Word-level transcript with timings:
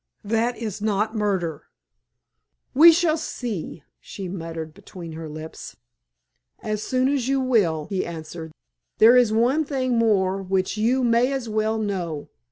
That 0.23 0.57
is 0.57 0.81
not 0.81 1.15
murder." 1.15 1.65
"We 2.73 2.91
shall 2.91 3.17
see," 3.19 3.83
she 3.99 4.27
muttered 4.27 4.73
between 4.73 5.11
her 5.11 5.29
lips. 5.29 5.75
"As 6.63 6.81
soon 6.81 7.07
as 7.07 7.27
you 7.27 7.39
will," 7.39 7.85
he 7.85 8.03
answered. 8.03 8.51
"There 8.97 9.15
is 9.15 9.31
one 9.31 9.63
thing 9.63 9.99
more 9.99 10.41
which 10.41 10.75
you 10.75 11.03
may 11.03 11.31
as 11.31 11.47
well 11.47 11.77
know. 11.77 12.29